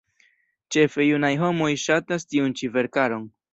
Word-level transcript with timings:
Ĉefe 0.75 1.05
junaj 1.09 1.31
homoj 1.43 1.69
ŝatas 1.83 2.27
tiun 2.35 2.59
ĉi 2.63 2.73
verkaron. 2.81 3.33